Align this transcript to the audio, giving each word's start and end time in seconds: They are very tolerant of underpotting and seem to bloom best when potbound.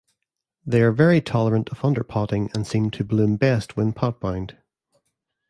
They 0.65 0.81
are 0.81 0.91
very 0.91 1.21
tolerant 1.21 1.69
of 1.69 1.81
underpotting 1.83 2.51
and 2.55 2.65
seem 2.65 2.89
to 2.89 3.03
bloom 3.03 3.35
best 3.35 3.77
when 3.77 3.93
potbound. 3.93 4.57